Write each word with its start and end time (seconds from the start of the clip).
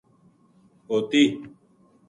ہوتی 0.87 1.23